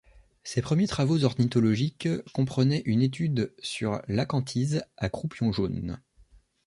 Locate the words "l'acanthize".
4.07-4.83